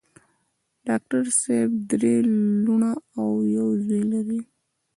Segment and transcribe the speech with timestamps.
[0.87, 2.15] ډاکټر صېب درې
[2.65, 4.41] لوڼه او يو زوے لري